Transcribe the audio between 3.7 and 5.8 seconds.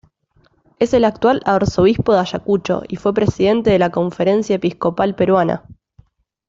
la Conferencia Episcopal Peruana.